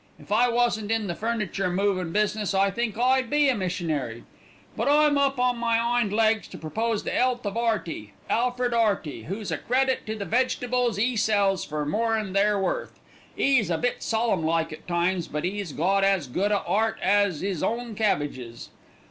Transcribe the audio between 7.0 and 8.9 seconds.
the 'ealth of 'Earty, Alfred